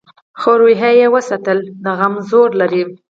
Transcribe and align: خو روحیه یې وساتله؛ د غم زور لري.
خو 0.39 0.51
روحیه 0.61 0.91
یې 0.99 1.07
وساتله؛ 1.15 1.59
د 1.83 1.85
غم 1.99 2.13
زور 2.29 2.49
لري. 2.61 2.83